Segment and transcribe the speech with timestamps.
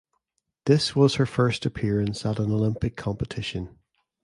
[0.65, 3.77] This was her first appearance at an Olympic competition.